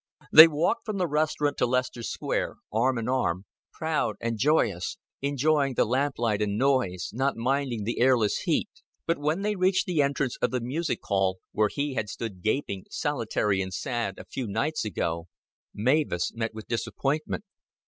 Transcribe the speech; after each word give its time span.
They 0.31 0.47
walked 0.47 0.83
from 0.83 0.97
the 0.97 1.05
restaurant 1.05 1.57
to 1.59 1.67
Leicester 1.67 2.01
Square, 2.01 2.55
arm 2.73 2.97
in 2.97 3.07
arm, 3.07 3.45
proud 3.71 4.15
and 4.19 4.35
joyous, 4.39 4.97
enjoying 5.21 5.75
the 5.75 5.85
lamplight 5.85 6.41
and 6.41 6.57
noise, 6.57 7.11
not 7.13 7.35
minding 7.37 7.83
the 7.83 7.99
airless 7.99 8.37
heat; 8.39 8.67
but 9.05 9.19
when 9.19 9.43
they 9.43 9.55
reached 9.55 9.85
the 9.85 10.01
entrance 10.01 10.37
of 10.41 10.49
the 10.49 10.59
music 10.59 11.01
hall 11.03 11.37
where 11.51 11.69
he 11.71 11.93
had 11.93 12.09
stood 12.09 12.41
gaping, 12.41 12.85
solitary 12.89 13.61
and 13.61 13.75
sad, 13.75 14.17
a 14.17 14.25
few 14.25 14.47
nights 14.47 14.83
ago 14.83 15.27
Mavis 15.71 16.33
met 16.33 16.55
with 16.55 16.65
disappointment. 16.67 17.43